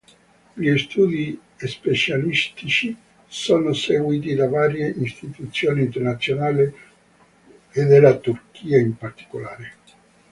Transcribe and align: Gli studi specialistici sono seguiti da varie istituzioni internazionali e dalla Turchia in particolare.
Gli 0.55 0.75
studi 0.79 1.39
specialistici 1.57 2.97
sono 3.27 3.71
seguiti 3.73 4.33
da 4.33 4.49
varie 4.49 4.87
istituzioni 4.87 5.81
internazionali 5.81 6.73
e 7.69 7.83
dalla 7.85 8.17
Turchia 8.17 8.79
in 8.79 8.97
particolare. 8.97 9.73